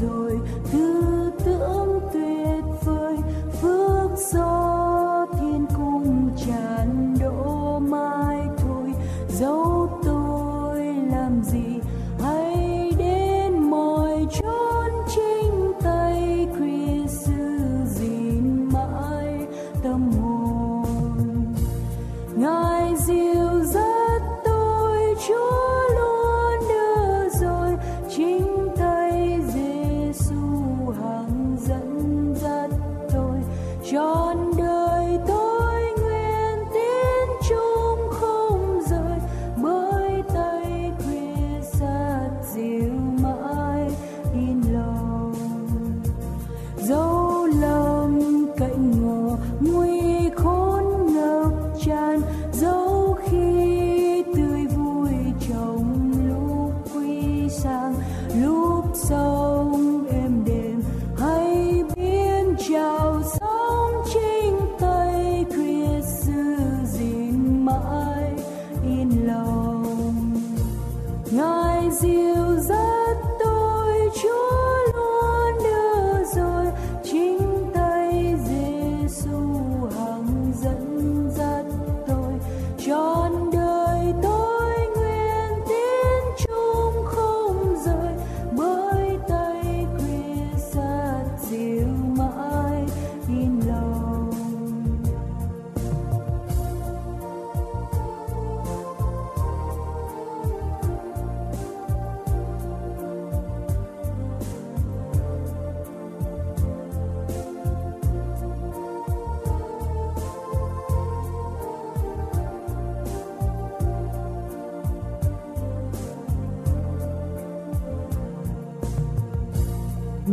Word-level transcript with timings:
rồi 0.00 0.38
thứ 0.72 0.83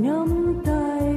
nắm 0.02 0.62
tay. 0.66 1.11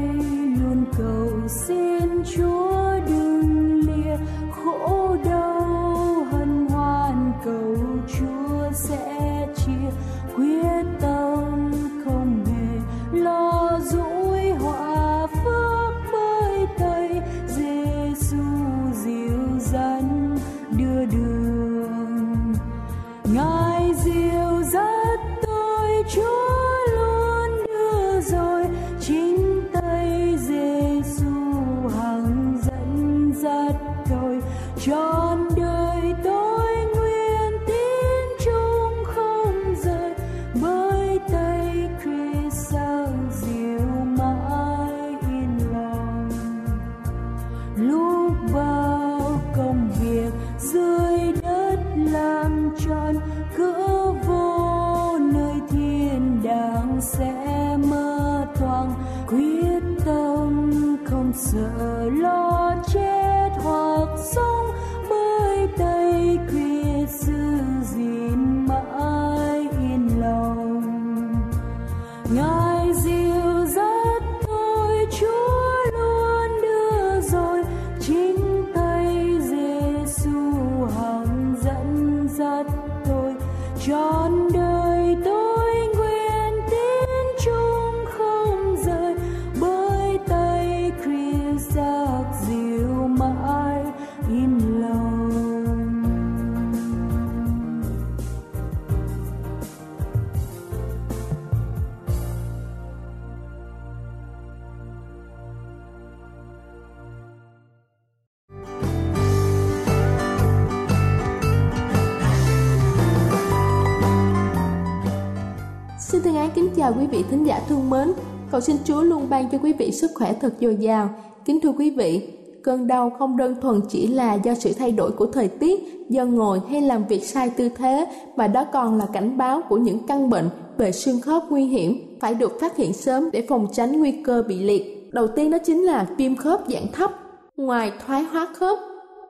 Chào 116.84 116.94
quý 116.98 117.06
vị 117.06 117.24
thính 117.30 117.44
giả 117.44 117.60
thương 117.68 117.90
mến. 117.90 118.12
Cầu 118.50 118.60
xin 118.60 118.76
Chúa 118.84 119.02
luôn 119.02 119.28
ban 119.30 119.50
cho 119.50 119.58
quý 119.58 119.72
vị 119.72 119.92
sức 119.92 120.10
khỏe 120.14 120.34
thật 120.40 120.54
dồi 120.60 120.76
dào. 120.76 121.10
Kính 121.44 121.60
thưa 121.60 121.72
quý 121.78 121.90
vị, 121.90 122.33
cơn 122.64 122.86
đau 122.86 123.10
không 123.10 123.36
đơn 123.36 123.54
thuần 123.60 123.80
chỉ 123.88 124.06
là 124.06 124.34
do 124.34 124.54
sự 124.54 124.72
thay 124.78 124.92
đổi 124.92 125.10
của 125.10 125.26
thời 125.26 125.48
tiết, 125.48 125.80
do 126.08 126.24
ngồi 126.24 126.60
hay 126.70 126.80
làm 126.80 127.04
việc 127.08 127.24
sai 127.24 127.50
tư 127.50 127.68
thế, 127.68 128.06
mà 128.36 128.46
đó 128.46 128.64
còn 128.72 128.98
là 128.98 129.06
cảnh 129.12 129.38
báo 129.38 129.62
của 129.68 129.76
những 129.76 129.98
căn 130.06 130.30
bệnh 130.30 130.48
về 130.76 130.92
xương 130.92 131.20
khớp 131.20 131.42
nguy 131.50 131.64
hiểm 131.64 132.18
phải 132.20 132.34
được 132.34 132.60
phát 132.60 132.76
hiện 132.76 132.92
sớm 132.92 133.30
để 133.32 133.46
phòng 133.48 133.66
tránh 133.72 133.98
nguy 133.98 134.12
cơ 134.12 134.42
bị 134.48 134.58
liệt. 134.58 135.10
Đầu 135.12 135.28
tiên 135.28 135.50
đó 135.50 135.58
chính 135.64 135.82
là 135.82 136.06
viêm 136.16 136.36
khớp 136.36 136.60
dạng 136.68 136.92
thấp. 136.92 137.10
Ngoài 137.56 137.92
thoái 138.06 138.22
hóa 138.22 138.48
khớp, 138.54 138.78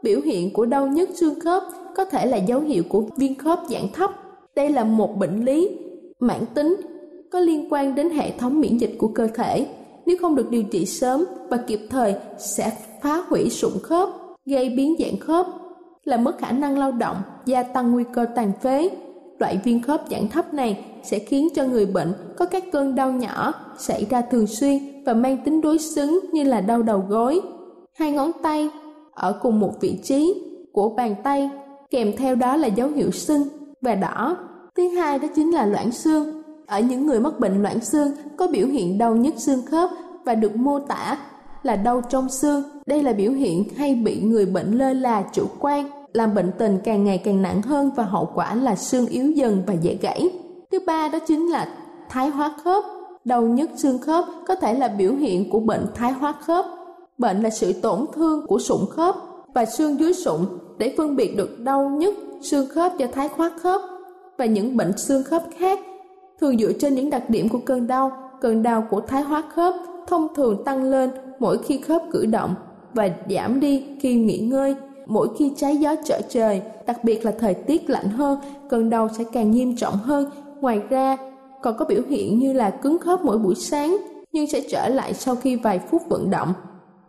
biểu 0.03 0.21
hiện 0.21 0.53
của 0.53 0.67
đau 0.67 0.87
nhức 0.87 1.09
xương 1.15 1.41
khớp 1.41 1.63
có 1.97 2.05
thể 2.05 2.27
là 2.27 2.37
dấu 2.37 2.61
hiệu 2.61 2.83
của 2.89 3.03
viêm 3.17 3.35
khớp 3.35 3.61
dạng 3.71 3.89
thấp. 3.93 4.11
Đây 4.57 4.71
là 4.71 4.85
một 4.85 5.17
bệnh 5.19 5.45
lý 5.45 5.79
mãn 6.21 6.41
tính 6.55 6.77
có 7.33 7.41
liên 7.41 7.67
quan 7.71 7.95
đến 7.95 8.11
hệ 8.11 8.31
thống 8.39 8.61
miễn 8.61 8.79
dịch 8.79 8.95
của 8.99 9.09
cơ 9.09 9.27
thể. 9.35 9.67
Nếu 10.07 10.17
không 10.21 10.35
được 10.35 10.51
điều 10.51 10.63
trị 10.63 10.87
sớm 10.87 11.25
và 11.51 11.57
kịp 11.57 11.81
thời 11.91 12.15
sẽ 12.39 12.73
phá 13.03 13.25
hủy 13.29 13.51
sụn 13.51 13.73
khớp, 13.83 14.09
gây 14.47 14.69
biến 14.69 14.95
dạng 14.99 15.19
khớp, 15.19 15.47
làm 16.05 16.25
mất 16.25 16.39
khả 16.39 16.51
năng 16.51 16.79
lao 16.79 16.93
động, 16.93 17.17
gia 17.47 17.63
tăng 17.63 17.93
nguy 17.93 18.05
cơ 18.15 18.27
tàn 18.35 18.53
phế. 18.63 18.91
Loại 19.39 19.61
viêm 19.65 19.83
khớp 19.83 20.03
dạng 20.11 20.29
thấp 20.29 20.55
này 20.55 20.85
sẽ 21.03 21.19
khiến 21.19 21.49
cho 21.55 21.65
người 21.65 21.87
bệnh 21.87 22.13
có 22.37 22.47
các 22.47 22.65
cơn 22.73 22.95
đau 22.95 23.13
nhỏ 23.13 23.53
xảy 23.79 24.07
ra 24.11 24.21
thường 24.21 24.47
xuyên 24.47 25.05
và 25.07 25.15
mang 25.15 25.39
tính 25.45 25.61
đối 25.61 25.79
xứng 25.79 26.21
như 26.33 26.43
là 26.43 26.61
đau 26.61 26.83
đầu 26.83 27.05
gối. 27.09 27.41
Hai 27.95 28.13
ngón 28.13 28.31
tay 28.43 28.71
ở 29.13 29.39
cùng 29.43 29.61
một 29.61 29.73
vị 29.81 29.99
trí 30.03 30.35
của 30.73 30.89
bàn 30.89 31.15
tay 31.25 31.51
kèm 31.91 32.13
theo 32.17 32.35
đó 32.35 32.57
là 32.57 32.67
dấu 32.67 32.89
hiệu 32.89 33.11
sưng 33.11 33.43
và 33.81 33.95
đỏ. 33.95 34.37
Thứ 34.77 34.89
hai 34.89 35.19
đó 35.19 35.29
chính 35.35 35.51
là 35.51 35.67
loãng 35.67 35.93
xương 35.93 36.43
ở 36.67 36.81
những 36.81 37.07
người 37.07 37.21
mắc 37.21 37.41
bệnh 37.41 37.63
loãng 37.63 37.81
xương 37.81 38.13
có 38.37 38.47
biểu 38.47 38.67
hiện 38.67 38.99
đau 38.99 39.17
nhức 39.17 39.35
xương 39.37 39.67
khớp 39.67 39.91
và 40.25 40.35
được 40.35 40.57
mô 40.57 40.79
tả 40.79 41.19
là 41.63 41.77
đau 41.77 42.03
trong 42.11 42.29
xương. 42.29 42.63
Đây 42.87 43.03
là 43.03 43.13
biểu 43.13 43.33
hiện 43.33 43.65
hay 43.77 43.95
bị 43.95 44.21
người 44.21 44.47
bệnh 44.47 44.79
lơ 44.79 44.93
là 44.93 45.25
chủ 45.33 45.47
quan, 45.61 45.91
làm 46.13 46.35
bệnh 46.35 46.51
tình 46.59 46.79
càng 46.85 47.05
ngày 47.05 47.19
càng 47.19 47.43
nặng 47.43 47.63
hơn 47.63 47.91
và 47.97 48.03
hậu 48.05 48.31
quả 48.35 48.55
là 48.55 48.77
xương 48.77 49.07
yếu 49.07 49.31
dần 49.31 49.63
và 49.67 49.75
dễ 49.75 49.99
gãy. 50.03 50.31
Thứ 50.73 50.79
ba 50.87 51.09
đó 51.09 51.19
chính 51.27 51.49
là 51.49 51.69
thái 52.09 52.29
hóa 52.29 52.55
khớp. 52.65 52.85
Đau 53.25 53.43
nhức 53.43 53.71
xương 53.77 53.99
khớp 53.99 54.25
có 54.47 54.55
thể 54.55 54.75
là 54.75 54.89
biểu 54.89 55.13
hiện 55.13 55.51
của 55.51 55.61
bệnh 55.61 55.87
thái 55.95 56.13
hóa 56.13 56.33
khớp. 56.33 56.65
Bệnh 57.19 57.43
là 57.43 57.51
sự 57.51 57.73
tổn 57.73 58.07
thương 58.15 58.47
của 58.47 58.59
sụn 58.59 58.81
khớp 58.91 59.17
và 59.55 59.65
xương 59.65 60.01
dưới 60.01 60.13
sụn 60.13 60.41
để 60.79 60.95
phân 60.97 61.17
biệt 61.17 61.37
được 61.37 61.61
đau 61.61 61.89
nhức 61.89 62.15
xương 62.43 62.69
khớp 62.69 62.99
do 62.99 63.07
thái 63.13 63.29
hóa 63.37 63.51
khớp 63.63 63.81
và 64.39 64.45
những 64.45 64.77
bệnh 64.77 64.99
xương 64.99 65.25
khớp 65.25 65.43
khác 65.59 65.79
thường 66.41 66.59
dựa 66.59 66.73
trên 66.73 66.95
những 66.95 67.11
đặc 67.11 67.31
điểm 67.31 67.49
của 67.49 67.59
cơn 67.59 67.87
đau 67.87 68.25
cơn 68.45 68.63
đau 68.63 68.87
của 68.91 69.01
thái 69.01 69.23
hóa 69.23 69.43
khớp 69.55 69.75
thông 70.07 70.35
thường 70.35 70.65
tăng 70.65 70.85
lên 70.85 71.11
mỗi 71.39 71.59
khi 71.59 71.79
khớp 71.79 72.03
cử 72.13 72.27
động 72.27 72.55
và 72.95 73.09
giảm 73.31 73.61
đi 73.61 73.85
khi 74.01 74.15
nghỉ 74.15 74.39
ngơi. 74.39 74.75
Mỗi 75.07 75.29
khi 75.39 75.53
trái 75.57 75.77
gió 75.77 75.95
trở 76.05 76.21
trời, 76.29 76.63
đặc 76.87 77.05
biệt 77.05 77.25
là 77.25 77.33
thời 77.39 77.55
tiết 77.55 77.91
lạnh 77.91 78.09
hơn, 78.09 78.39
cơn 78.69 78.91
đau 78.91 79.09
sẽ 79.19 79.25
càng 79.33 79.51
nghiêm 79.51 79.77
trọng 79.77 79.95
hơn. 79.95 80.31
Ngoài 80.61 80.81
ra, 80.91 81.17
còn 81.63 81.77
có 81.79 81.85
biểu 81.85 82.03
hiện 82.09 82.39
như 82.39 82.53
là 82.53 82.71
cứng 82.71 82.99
khớp 82.99 83.25
mỗi 83.25 83.39
buổi 83.39 83.55
sáng, 83.55 83.97
nhưng 84.33 84.47
sẽ 84.47 84.61
trở 84.71 84.89
lại 84.89 85.15
sau 85.15 85.37
khi 85.37 85.57
vài 85.57 85.79
phút 85.91 86.03
vận 86.09 86.31
động. 86.31 86.53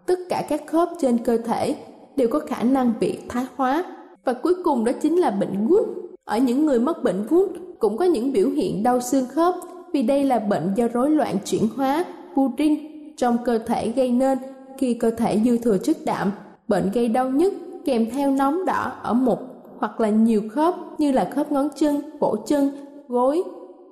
Tất 0.06 0.20
cả 0.30 0.46
các 0.50 0.62
khớp 0.68 0.90
trên 1.02 1.18
cơ 1.18 1.38
thể 1.38 1.76
đều 2.16 2.28
có 2.28 2.40
khả 2.40 2.64
năng 2.64 2.94
bị 3.00 3.20
thái 3.30 3.46
hóa. 3.56 3.84
Và 4.26 4.34
cuối 4.34 4.54
cùng 4.64 4.86
đó 4.86 4.92
chính 5.02 5.20
là 5.20 5.32
bệnh 5.32 5.68
gút. 5.68 5.88
Ở 6.26 6.38
những 6.38 6.66
người 6.66 6.80
mắc 6.80 7.04
bệnh 7.04 7.28
gút 7.30 7.50
cũng 7.80 7.98
có 7.98 8.06
những 8.06 8.34
biểu 8.34 8.50
hiện 8.50 8.84
đau 8.84 9.02
xương 9.02 9.26
khớp 9.26 9.56
vì 9.94 10.04
đây 10.04 10.24
là 10.24 10.40
bệnh 10.40 10.74
do 10.76 10.88
rối 10.94 11.10
loạn 11.10 11.36
chuyển 11.46 11.68
hóa 11.76 12.06
purin 12.34 12.76
trong 13.18 13.38
cơ 13.46 13.58
thể 13.58 13.90
gây 13.90 14.12
nên 14.12 14.38
khi 14.78 14.94
cơ 14.94 15.12
thể 15.12 15.42
dư 15.46 15.58
thừa 15.58 15.78
chất 15.78 15.98
đạm. 16.06 16.32
Bệnh 16.68 16.92
gây 16.94 17.08
đau 17.08 17.30
nhức 17.30 17.54
kèm 17.86 18.10
theo 18.12 18.32
nóng 18.32 18.66
đỏ 18.66 18.92
ở 19.04 19.14
một 19.14 19.40
hoặc 19.78 20.02
là 20.02 20.10
nhiều 20.10 20.42
khớp 20.52 20.76
như 20.98 21.12
là 21.12 21.30
khớp 21.36 21.52
ngón 21.52 21.70
chân, 21.76 22.02
cổ 22.20 22.36
chân, 22.36 22.72
gối 23.08 23.44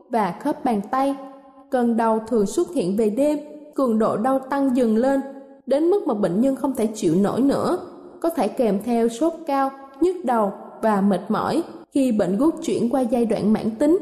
và 0.10 0.36
khớp 0.44 0.66
bàn 0.66 0.82
tay. 0.92 1.16
Cơn 1.70 1.98
đau 1.98 2.20
thường 2.28 2.46
xuất 2.46 2.74
hiện 2.74 2.98
về 2.98 3.10
đêm, 3.10 3.40
cường 3.76 4.00
độ 4.00 4.18
đau 4.18 4.40
tăng 4.40 4.78
dần 4.78 4.98
lên, 4.98 5.22
đến 5.66 5.84
mức 5.90 6.08
mà 6.08 6.14
bệnh 6.14 6.42
nhân 6.42 6.56
không 6.56 6.76
thể 6.76 6.88
chịu 6.96 7.16
nổi 7.16 7.42
nữa, 7.42 7.78
có 8.22 8.30
thể 8.30 8.48
kèm 8.48 8.80
theo 8.86 9.10
sốt 9.10 9.34
cao, 9.48 9.72
nhức 10.02 10.16
đầu 10.26 10.52
và 10.82 11.02
mệt 11.02 11.22
mỏi 11.30 11.64
khi 11.94 12.12
bệnh 12.12 12.38
gút 12.38 12.56
chuyển 12.64 12.90
qua 12.90 13.02
giai 13.02 13.26
đoạn 13.26 13.54
mãn 13.54 13.72
tính, 13.72 13.98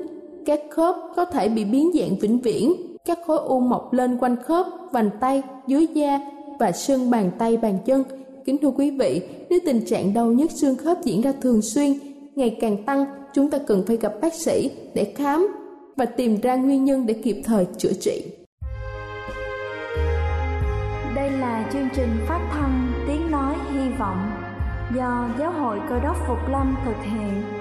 các 0.45 0.59
khớp 0.69 0.95
có 1.15 1.25
thể 1.25 1.49
bị 1.49 1.65
biến 1.65 1.91
dạng 1.93 2.15
vĩnh 2.19 2.39
viễn, 2.39 2.73
các 3.05 3.19
khối 3.25 3.37
u 3.37 3.59
mọc 3.59 3.93
lên 3.93 4.17
quanh 4.17 4.35
khớp, 4.43 4.65
vành 4.91 5.09
tay, 5.19 5.41
dưới 5.67 5.87
da 5.93 6.19
và 6.59 6.71
xương 6.71 7.09
bàn 7.09 7.31
tay 7.39 7.57
bàn 7.57 7.77
chân. 7.85 8.03
Kính 8.45 8.57
thưa 8.57 8.71
quý 8.71 8.91
vị, 8.91 9.21
nếu 9.49 9.59
tình 9.65 9.85
trạng 9.85 10.13
đau 10.13 10.25
nhức 10.25 10.51
xương 10.51 10.77
khớp 10.77 10.97
diễn 11.03 11.21
ra 11.21 11.33
thường 11.41 11.61
xuyên, 11.61 11.93
ngày 12.35 12.57
càng 12.61 12.83
tăng, 12.85 13.05
chúng 13.33 13.49
ta 13.49 13.57
cần 13.67 13.83
phải 13.87 13.97
gặp 13.97 14.13
bác 14.21 14.33
sĩ 14.33 14.71
để 14.93 15.13
khám 15.15 15.47
và 15.95 16.05
tìm 16.05 16.41
ra 16.41 16.55
nguyên 16.55 16.85
nhân 16.85 17.05
để 17.05 17.13
kịp 17.13 17.41
thời 17.45 17.65
chữa 17.77 17.93
trị. 17.99 18.25
Đây 21.15 21.31
là 21.31 21.69
chương 21.73 21.87
trình 21.95 22.09
phát 22.27 22.49
thanh 22.51 22.93
Tiếng 23.07 23.31
Nói 23.31 23.55
Hy 23.71 23.89
Vọng 23.99 24.31
do 24.95 25.29
Giáo 25.39 25.51
hội 25.51 25.79
Cơ 25.89 25.99
đốc 25.99 26.15
Phục 26.27 26.49
Lâm 26.51 26.75
thực 26.85 27.03
hiện 27.03 27.60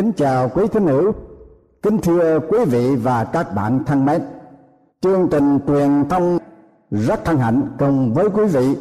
Kính 0.00 0.12
chào 0.12 0.48
quý 0.48 0.66
thính 0.72 0.86
hữu, 0.86 1.12
kính 1.82 1.98
thưa 1.98 2.40
quý 2.48 2.58
vị 2.64 2.96
và 2.96 3.24
các 3.24 3.54
bạn 3.54 3.84
thân 3.84 4.04
mến. 4.04 4.22
Chương 5.00 5.28
trình 5.28 5.58
truyền 5.66 6.08
thông 6.08 6.38
rất 6.90 7.26
hân 7.28 7.36
hạnh 7.36 7.62
cùng 7.78 8.14
với 8.14 8.28
quý 8.28 8.44
vị 8.44 8.76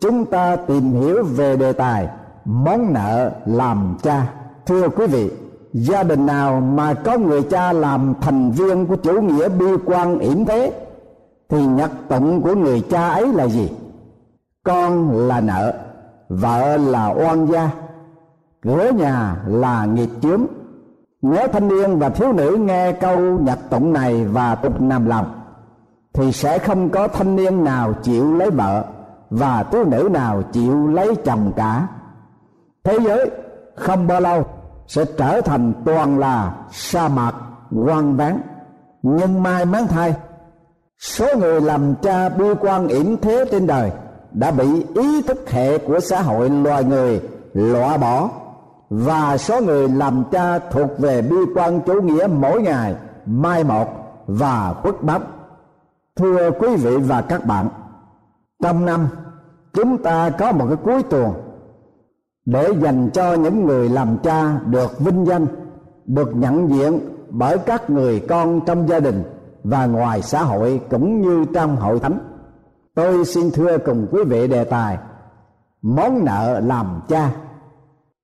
chúng 0.00 0.24
ta 0.24 0.56
tìm 0.56 0.92
hiểu 0.92 1.24
về 1.24 1.56
đề 1.56 1.72
tài 1.72 2.08
món 2.44 2.92
nợ 2.92 3.30
làm 3.46 3.96
cha. 4.02 4.32
Thưa 4.66 4.88
quý 4.88 5.06
vị, 5.06 5.30
gia 5.72 6.02
đình 6.02 6.26
nào 6.26 6.60
mà 6.60 6.94
có 6.94 7.18
người 7.18 7.42
cha 7.42 7.72
làm 7.72 8.14
thành 8.20 8.50
viên 8.50 8.86
của 8.86 8.96
chủ 8.96 9.20
nghĩa 9.20 9.48
bi 9.48 9.66
quan 9.84 10.18
yểm 10.18 10.44
thế 10.44 10.72
thì 11.48 11.66
nhật 11.66 11.90
tụng 12.08 12.42
của 12.42 12.54
người 12.54 12.80
cha 12.80 13.08
ấy 13.08 13.32
là 13.32 13.46
gì? 13.46 13.70
Con 14.64 15.10
là 15.28 15.40
nợ, 15.40 15.74
vợ 16.28 16.76
là 16.76 17.06
oan 17.06 17.46
gia, 17.46 17.70
cửa 18.62 18.90
nhà 18.90 19.36
là 19.46 19.84
nghiệp 19.84 20.10
chướng 20.22 20.46
nếu 21.26 21.48
thanh 21.48 21.68
niên 21.68 21.98
và 21.98 22.08
thiếu 22.08 22.32
nữ 22.32 22.56
nghe 22.60 22.92
câu 22.92 23.18
nhật 23.18 23.58
tụng 23.70 23.92
này 23.92 24.24
và 24.24 24.54
tục 24.54 24.80
nằm 24.80 25.06
lòng, 25.06 25.40
thì 26.12 26.32
sẽ 26.32 26.58
không 26.58 26.90
có 26.90 27.08
thanh 27.08 27.36
niên 27.36 27.64
nào 27.64 27.92
chịu 28.02 28.34
lấy 28.34 28.50
vợ 28.50 28.84
và 29.30 29.62
thiếu 29.62 29.84
nữ 29.84 30.08
nào 30.12 30.42
chịu 30.42 30.88
lấy 30.88 31.14
chồng 31.24 31.52
cả. 31.56 31.86
Thế 32.84 32.98
giới 33.04 33.30
không 33.76 34.06
bao 34.06 34.20
lâu 34.20 34.44
sẽ 34.86 35.04
trở 35.18 35.40
thành 35.40 35.72
toàn 35.84 36.18
là 36.18 36.54
sa 36.70 37.08
mạc 37.08 37.34
hoang 37.70 38.16
vắng 38.16 38.40
nhưng 39.02 39.42
mai 39.42 39.64
mắn 39.64 39.86
thay, 39.86 40.14
số 40.98 41.26
người 41.38 41.60
làm 41.60 41.94
cha 42.02 42.28
bi 42.28 42.46
quan 42.60 42.88
yểm 42.88 43.16
thế 43.16 43.44
trên 43.50 43.66
đời 43.66 43.90
đã 44.32 44.50
bị 44.50 44.84
ý 44.94 45.22
thức 45.22 45.50
hệ 45.50 45.78
của 45.78 46.00
xã 46.00 46.22
hội 46.22 46.50
loài 46.50 46.84
người 46.84 47.20
loại 47.54 47.98
bỏ 47.98 48.28
và 48.90 49.36
số 49.36 49.60
người 49.60 49.88
làm 49.88 50.24
cha 50.32 50.58
thuộc 50.58 50.98
về 50.98 51.22
bi 51.22 51.36
quan 51.54 51.80
chủ 51.80 52.02
nghĩa 52.02 52.26
mỗi 52.26 52.62
ngày, 52.62 52.94
mai 53.26 53.64
một 53.64 53.88
và 54.26 54.74
khuất 54.82 55.02
bắp. 55.02 55.22
Thưa 56.16 56.50
quý 56.50 56.76
vị 56.76 56.96
và 56.96 57.20
các 57.20 57.46
bạn, 57.46 57.68
trong 58.62 58.86
năm, 58.86 59.08
chúng 59.72 60.02
ta 60.02 60.30
có 60.30 60.52
một 60.52 60.66
cái 60.68 60.76
cuối 60.84 61.02
tuần 61.02 61.32
để 62.44 62.72
dành 62.82 63.10
cho 63.10 63.34
những 63.34 63.66
người 63.66 63.88
làm 63.88 64.18
cha 64.18 64.58
được 64.66 64.98
vinh 64.98 65.26
danh, 65.26 65.46
được 66.06 66.36
nhận 66.36 66.70
diện 66.70 67.00
bởi 67.30 67.58
các 67.58 67.90
người 67.90 68.20
con 68.28 68.60
trong 68.66 68.88
gia 68.88 69.00
đình 69.00 69.22
và 69.64 69.86
ngoài 69.86 70.22
xã 70.22 70.42
hội 70.42 70.80
cũng 70.90 71.20
như 71.20 71.44
trong 71.54 71.76
hội 71.76 72.00
thánh. 72.00 72.18
Tôi 72.94 73.24
xin 73.24 73.50
thưa 73.50 73.78
cùng 73.78 74.06
quý 74.10 74.24
vị 74.24 74.48
đề 74.48 74.64
tài, 74.64 74.98
món 75.82 76.24
nợ 76.24 76.60
làm 76.60 77.00
cha 77.08 77.30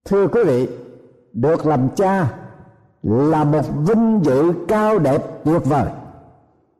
thưa 0.04 0.26
quý 0.26 0.40
vị, 0.44 0.68
được 1.32 1.66
làm 1.66 1.88
cha 1.96 2.28
là 3.02 3.44
một 3.44 3.62
vinh 3.86 4.20
dự 4.24 4.52
cao 4.68 4.98
đẹp 4.98 5.22
tuyệt 5.44 5.64
vời. 5.64 5.86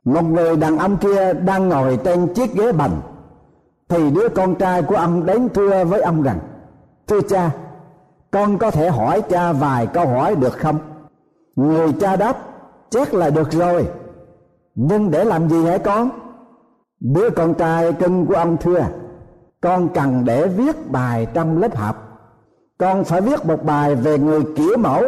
Một 0.05 0.23
người 0.23 0.57
đàn 0.57 0.79
ông 0.79 0.97
kia 0.97 1.33
đang 1.33 1.69
ngồi 1.69 1.99
trên 2.05 2.35
chiếc 2.35 2.55
ghế 2.55 2.73
bành, 2.73 3.01
thì 3.89 4.11
đứa 4.11 4.29
con 4.29 4.55
trai 4.55 4.83
của 4.83 4.97
ông 4.97 5.27
đến 5.27 5.49
thưa 5.49 5.85
với 5.85 6.01
ông 6.01 6.23
rằng, 6.23 6.39
thưa 7.07 7.21
cha, 7.21 7.51
con 8.31 8.59
có 8.59 8.71
thể 8.71 8.89
hỏi 8.89 9.23
cha 9.23 9.53
vài 9.53 9.87
câu 9.87 10.07
hỏi 10.07 10.37
được 10.37 10.53
không? 10.59 10.79
Người 11.57 11.93
cha 12.01 12.17
đáp, 12.17 12.39
chắc 12.91 13.15
là 13.15 13.31
được 13.31 13.53
rồi. 13.53 13.89
Nhưng 14.75 15.11
để 15.11 15.25
làm 15.25 15.49
gì 15.49 15.65
hả 15.65 15.79
con? 15.79 16.11
Đứa 17.01 17.31
con 17.31 17.55
trai 17.55 17.93
cưng 17.93 18.27
của 18.27 18.35
ông 18.35 18.57
thưa, 18.57 18.87
con 19.61 19.89
cần 19.89 20.25
để 20.25 20.49
viết 20.49 20.91
bài 20.91 21.27
trong 21.35 21.59
lớp 21.59 21.77
học 21.77 22.10
con 22.81 23.05
phải 23.05 23.21
viết 23.21 23.47
một 23.47 23.65
bài 23.65 23.95
về 23.95 24.19
người 24.19 24.45
kiểu 24.57 24.77
mẫu 24.79 25.03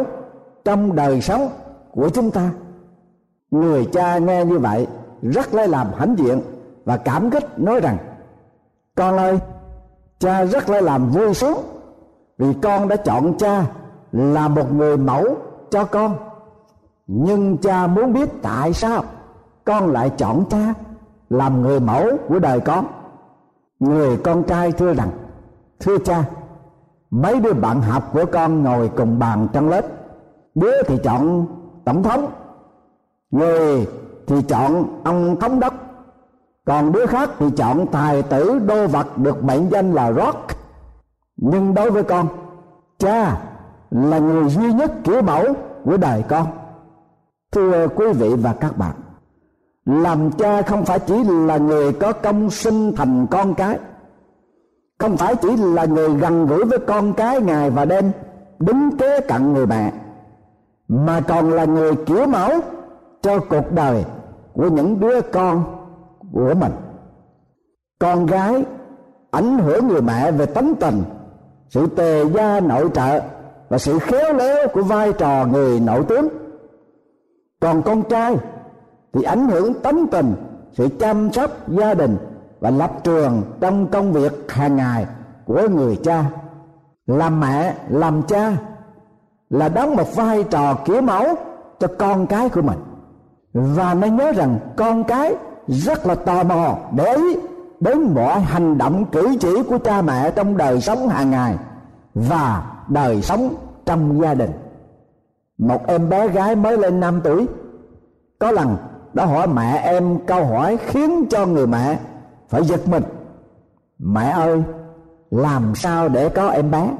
trong 0.65 0.95
đời 0.95 1.21
sống 1.21 1.49
của 1.91 2.09
chúng 2.09 2.31
ta. 2.31 2.51
Người 3.51 3.85
cha 3.85 4.17
nghe 4.17 4.45
như 4.45 4.59
vậy, 4.59 4.87
rất 5.21 5.53
lấy 5.53 5.67
làm 5.67 5.87
hãnh 5.97 6.15
diện 6.17 6.41
và 6.85 6.97
cảm 6.97 7.29
kích 7.29 7.59
nói 7.59 7.79
rằng, 7.79 7.97
con 8.95 9.17
ơi, 9.17 9.39
cha 10.19 10.45
rất 10.45 10.69
lấy 10.69 10.81
làm 10.81 11.09
vui 11.09 11.33
sướng 11.33 11.57
vì 12.37 12.53
con 12.61 12.87
đã 12.87 12.95
chọn 12.95 13.37
cha 13.37 13.65
là 14.11 14.47
một 14.47 14.73
người 14.73 14.97
mẫu 14.97 15.23
cho 15.69 15.83
con. 15.83 16.15
Nhưng 17.07 17.57
cha 17.57 17.87
muốn 17.87 18.13
biết 18.13 18.29
tại 18.41 18.73
sao 18.73 19.03
con 19.65 19.87
lại 19.87 20.09
chọn 20.09 20.45
cha 20.49 20.73
làm 21.29 21.61
người 21.61 21.79
mẫu 21.79 22.17
của 22.27 22.39
đời 22.39 22.59
con? 22.59 22.85
Người 23.79 24.17
con 24.17 24.43
trai 24.43 24.71
thưa 24.71 24.93
rằng, 24.93 25.09
thưa 25.79 25.97
cha 25.97 26.23
mấy 27.13 27.39
đứa 27.39 27.53
bạn 27.53 27.81
học 27.81 28.09
của 28.13 28.25
con 28.31 28.63
ngồi 28.63 28.91
cùng 28.97 29.19
bàn 29.19 29.47
trong 29.53 29.69
lớp. 29.69 29.85
Đứa 30.55 30.83
thì 30.83 30.97
chọn 31.03 31.45
tổng 31.85 32.03
thống, 32.03 32.31
người 33.31 33.87
thì 34.27 34.41
chọn 34.41 34.99
ông 35.03 35.39
thống 35.39 35.59
đốc. 35.59 35.73
Còn 36.65 36.91
đứa 36.91 37.05
khác 37.05 37.29
thì 37.39 37.45
chọn 37.55 37.87
tài 37.87 38.21
tử 38.21 38.59
đô 38.59 38.87
vật 38.87 39.17
được 39.17 39.43
mệnh 39.43 39.69
danh 39.69 39.93
là 39.93 40.11
rock. 40.11 40.47
Nhưng 41.37 41.73
đối 41.73 41.91
với 41.91 42.03
con, 42.03 42.27
cha 42.99 43.41
là 43.91 44.19
người 44.19 44.49
duy 44.49 44.73
nhất 44.73 44.91
kiểu 45.03 45.21
mẫu 45.21 45.43
của 45.85 45.97
đời 45.97 46.23
con. 46.29 46.47
Thưa 47.51 47.87
quý 47.87 48.05
vị 48.13 48.35
và 48.35 48.53
các 48.53 48.77
bạn, 48.77 48.95
làm 49.85 50.31
cha 50.31 50.61
không 50.61 50.85
phải 50.85 50.99
chỉ 50.99 51.23
là 51.23 51.57
người 51.57 51.93
có 51.93 52.13
công 52.13 52.49
sinh 52.49 52.95
thành 52.95 53.27
con 53.31 53.53
cái 53.53 53.79
không 54.99 55.17
phải 55.17 55.35
chỉ 55.35 55.57
là 55.57 55.85
người 55.85 56.09
gần 56.09 56.47
gũi 56.47 56.65
với 56.65 56.79
con 56.79 57.13
cái 57.13 57.41
ngày 57.41 57.69
và 57.69 57.85
đêm 57.85 58.11
đứng 58.59 58.97
kế 58.97 59.19
cận 59.19 59.53
người 59.53 59.65
mẹ, 59.67 59.93
mà 60.87 61.21
còn 61.27 61.51
là 61.51 61.65
người 61.65 61.95
kiểu 61.95 62.27
mẫu 62.27 62.51
cho 63.21 63.39
cuộc 63.49 63.71
đời 63.71 64.05
của 64.53 64.67
những 64.67 64.99
đứa 64.99 65.21
con 65.21 65.63
của 66.33 66.53
mình. 66.59 66.71
Con 67.99 68.25
gái 68.25 68.65
ảnh 69.31 69.57
hưởng 69.57 69.87
người 69.87 70.01
mẹ 70.01 70.31
về 70.31 70.45
tánh 70.45 70.73
tình, 70.79 71.03
sự 71.69 71.87
tề 71.87 72.25
gia 72.25 72.59
nội 72.59 72.89
trợ 72.93 73.19
và 73.69 73.77
sự 73.77 73.99
khéo 73.99 74.33
léo 74.33 74.67
của 74.67 74.83
vai 74.83 75.13
trò 75.13 75.45
người 75.45 75.79
nội 75.79 76.03
tướng. 76.07 76.27
Còn 77.61 77.81
con 77.81 78.03
trai 78.09 78.37
thì 79.13 79.23
ảnh 79.23 79.49
hưởng 79.49 79.73
tánh 79.73 80.07
tình, 80.11 80.33
sự 80.71 80.87
chăm 80.99 81.33
sóc 81.33 81.51
gia 81.67 81.93
đình 81.93 82.17
và 82.63 82.69
lập 82.69 82.91
trường 83.03 83.43
trong 83.59 83.87
công 83.87 84.13
việc 84.13 84.51
hàng 84.51 84.75
ngày 84.75 85.05
của 85.45 85.67
người 85.69 85.99
cha. 86.03 86.25
Làm 87.07 87.39
mẹ, 87.39 87.75
làm 87.89 88.21
cha 88.23 88.57
là 89.49 89.69
đóng 89.69 89.95
một 89.95 90.15
vai 90.15 90.43
trò 90.43 90.73
kiểu 90.73 91.01
mẫu 91.01 91.25
cho 91.79 91.87
con 91.97 92.27
cái 92.27 92.49
của 92.49 92.61
mình. 92.61 92.79
Và 93.53 93.93
nên 93.93 94.15
nhớ 94.15 94.31
rằng 94.31 94.59
con 94.75 95.03
cái 95.03 95.35
rất 95.67 96.05
là 96.05 96.15
tò 96.15 96.43
mò 96.43 96.77
để 96.91 97.15
ý 97.15 97.37
đến 97.79 98.13
mọi 98.15 98.39
hành 98.39 98.77
động 98.77 99.05
cử 99.11 99.35
chỉ 99.39 99.63
của 99.69 99.77
cha 99.77 100.01
mẹ 100.01 100.31
trong 100.31 100.57
đời 100.57 100.81
sống 100.81 101.09
hàng 101.09 101.31
ngày 101.31 101.55
và 102.13 102.63
đời 102.87 103.21
sống 103.21 103.55
trong 103.85 104.21
gia 104.21 104.33
đình. 104.33 104.51
Một 105.57 105.87
em 105.87 106.09
bé 106.09 106.27
gái 106.27 106.55
mới 106.55 106.77
lên 106.77 106.99
5 106.99 107.21
tuổi, 107.23 107.47
có 108.39 108.51
lần 108.51 108.77
đã 109.13 109.25
hỏi 109.25 109.47
mẹ 109.47 109.77
em 109.77 110.19
câu 110.25 110.45
hỏi 110.45 110.77
khiến 110.77 111.25
cho 111.29 111.45
người 111.45 111.67
mẹ 111.67 111.97
phải 112.53 112.63
giật 112.63 112.87
mình. 112.87 113.03
Mẹ 113.99 114.29
ơi, 114.29 114.63
làm 115.31 115.75
sao 115.75 116.09
để 116.09 116.29
có 116.29 116.49
em 116.49 116.71
bé? 116.71 116.91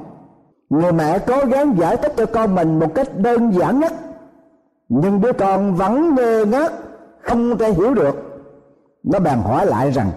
Người 0.70 0.92
mẹ 0.92 1.20
cố 1.20 1.46
gắng 1.46 1.78
giải 1.78 1.98
thích 1.98 2.14
cho 2.18 2.26
con 2.26 2.56
mình 2.56 2.80
một 2.80 2.96
cách 2.96 3.08
đơn 3.18 3.54
giản 3.54 3.80
nhất. 3.80 3.94
Nhưng 4.90 5.22
đứa 5.22 5.34
con 5.34 5.76
vẫn 5.76 6.16
ngơ 6.16 6.46
ngác, 6.46 6.74
không 7.22 7.58
thể 7.58 7.74
hiểu 7.74 7.94
được. 7.94 8.16
Nó 9.04 9.20
bèn 9.20 9.40
hỏi 9.40 9.66
lại 9.66 9.92
rằng, 9.92 10.12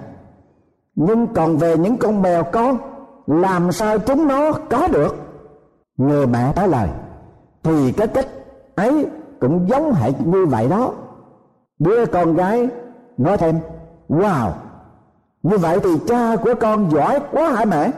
nhưng 0.94 1.26
còn 1.34 1.56
về 1.56 1.76
những 1.76 1.96
con 1.96 2.22
mèo 2.22 2.44
con 2.44 2.78
làm 3.26 3.72
sao 3.72 3.98
chúng 3.98 4.28
nó 4.28 4.52
có 4.52 4.88
được? 4.88 5.16
Người 5.96 6.26
mẹ 6.26 6.52
trả 6.56 6.66
lời, 6.66 6.88
thì 7.62 7.92
cái 7.92 8.06
cách 8.06 8.26
ấy 8.74 9.06
cũng 9.40 9.68
giống 9.68 9.92
hệt 9.92 10.14
như 10.26 10.46
vậy 10.46 10.68
đó. 10.68 10.92
Đứa 11.78 12.06
con 12.06 12.34
gái, 12.34 12.68
nói 13.18 13.38
thêm, 13.38 13.58
wow 14.08 14.50
như 15.46 15.58
vậy 15.58 15.80
thì 15.82 15.90
cha 16.06 16.36
của 16.36 16.54
con 16.60 16.90
giỏi 16.90 17.20
quá 17.32 17.50
hả 17.50 17.64
mẹ? 17.64 17.90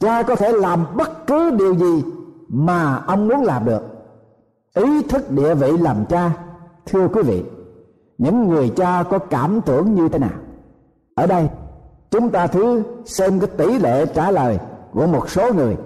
Cha 0.00 0.22
có 0.22 0.36
thể 0.36 0.52
làm 0.52 0.86
bất 0.96 1.26
cứ 1.26 1.50
điều 1.50 1.74
gì 1.74 2.04
mà 2.48 3.02
ông 3.06 3.28
muốn 3.28 3.44
làm 3.44 3.64
được. 3.64 3.82
Ý 4.74 5.02
thức 5.02 5.30
địa 5.30 5.54
vị 5.54 5.72
làm 5.80 6.04
cha, 6.06 6.30
thưa 6.86 7.08
quý 7.08 7.22
vị, 7.22 7.44
những 8.18 8.48
người 8.48 8.72
cha 8.76 9.02
có 9.10 9.18
cảm 9.18 9.60
tưởng 9.60 9.94
như 9.94 10.08
thế 10.08 10.18
nào? 10.18 10.38
Ở 11.14 11.26
đây, 11.26 11.48
chúng 12.10 12.30
ta 12.30 12.46
thử 12.46 12.82
xem 13.04 13.40
cái 13.40 13.50
tỷ 13.56 13.78
lệ 13.78 14.06
trả 14.06 14.30
lời 14.30 14.58
của 14.92 15.06
một 15.06 15.30
số 15.30 15.52
người. 15.52 15.76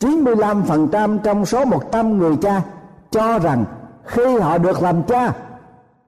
95% 0.00 1.18
trong 1.18 1.46
số 1.46 1.64
100 1.64 2.18
người 2.18 2.36
cha 2.42 2.62
cho 3.10 3.38
rằng 3.38 3.64
khi 4.04 4.38
họ 4.38 4.58
được 4.58 4.82
làm 4.82 5.02
cha 5.02 5.32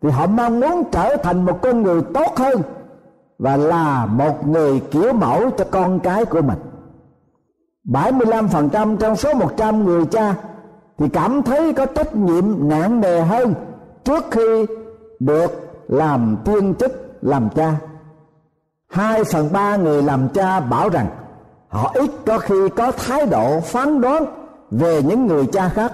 thì 0.02 0.10
họ 0.10 0.26
mong 0.26 0.60
muốn 0.60 0.82
trở 0.92 1.16
thành 1.16 1.44
một 1.44 1.62
con 1.62 1.82
người 1.82 2.02
tốt 2.14 2.36
hơn 2.36 2.62
và 3.38 3.56
là 3.56 4.06
một 4.06 4.46
người 4.46 4.80
kiểu 4.90 5.12
mẫu 5.12 5.50
cho 5.50 5.64
con 5.70 6.00
cái 6.00 6.24
của 6.24 6.42
mình. 6.42 6.58
75% 7.84 8.96
trong 8.96 9.16
số 9.16 9.34
100 9.34 9.84
người 9.84 10.06
cha 10.06 10.34
thì 10.98 11.08
cảm 11.08 11.42
thấy 11.42 11.72
có 11.72 11.86
trách 11.86 12.16
nhiệm 12.16 12.68
nặng 12.68 13.00
nề 13.00 13.20
hơn 13.20 13.54
trước 14.04 14.24
khi 14.30 14.66
được 15.18 15.80
làm 15.88 16.36
tiên 16.44 16.74
chức, 16.74 16.92
làm 17.22 17.48
cha. 17.54 17.74
Hai 18.88 19.24
phần 19.24 19.52
ba 19.52 19.76
người 19.76 20.02
làm 20.02 20.28
cha 20.28 20.60
bảo 20.60 20.88
rằng 20.88 21.06
họ 21.68 21.90
ít 21.94 22.10
có 22.26 22.38
khi 22.38 22.68
có 22.76 22.92
thái 22.92 23.26
độ 23.26 23.60
phán 23.60 24.00
đoán 24.00 24.24
về 24.70 25.02
những 25.02 25.26
người 25.26 25.46
cha 25.46 25.68
khác. 25.68 25.92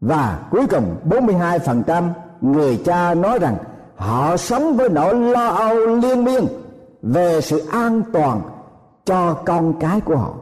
Và 0.00 0.38
cuối 0.50 0.66
cùng 0.66 0.96
42% 1.10 2.08
người 2.40 2.82
cha 2.84 3.14
nói 3.14 3.38
rằng 3.38 3.56
họ 3.98 4.36
sống 4.36 4.76
với 4.76 4.88
nỗi 4.88 5.14
lo 5.14 5.48
âu 5.48 5.76
liên 5.86 6.24
miên 6.24 6.46
về 7.02 7.40
sự 7.40 7.66
an 7.70 8.02
toàn 8.12 8.40
cho 9.04 9.34
con 9.34 9.74
cái 9.80 10.00
của 10.00 10.16
họ. 10.16 10.34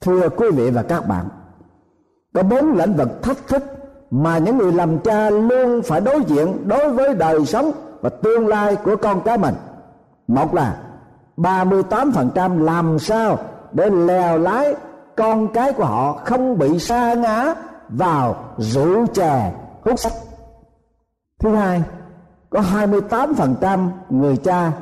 Thưa 0.00 0.28
quý 0.28 0.50
vị 0.50 0.70
và 0.70 0.82
các 0.82 1.08
bạn, 1.08 1.28
có 2.34 2.42
bốn 2.42 2.72
lĩnh 2.72 2.96
vực 2.96 3.22
thách 3.22 3.46
thức 3.48 3.62
mà 4.10 4.38
những 4.38 4.58
người 4.58 4.72
làm 4.72 4.98
cha 4.98 5.30
luôn 5.30 5.82
phải 5.82 6.00
đối 6.00 6.24
diện 6.24 6.68
đối 6.68 6.90
với 6.90 7.14
đời 7.14 7.46
sống 7.46 7.70
và 8.00 8.10
tương 8.10 8.46
lai 8.46 8.76
của 8.76 8.96
con 8.96 9.20
cái 9.24 9.38
mình. 9.38 9.54
Một 10.26 10.54
là 10.54 10.76
38% 11.36 12.64
làm 12.64 12.98
sao 12.98 13.38
để 13.72 13.90
lèo 13.90 14.38
lái 14.38 14.74
con 15.16 15.48
cái 15.48 15.72
của 15.72 15.84
họ 15.84 16.12
không 16.24 16.58
bị 16.58 16.78
sa 16.78 17.14
ngã 17.14 17.54
vào 17.88 18.36
rượu 18.58 19.06
chè, 19.14 19.52
hút 19.84 19.98
sách 19.98 20.12
thứ 21.44 21.54
hai, 21.54 21.82
có 22.50 22.60
28% 22.60 23.88
người 24.10 24.36
cha 24.36 24.72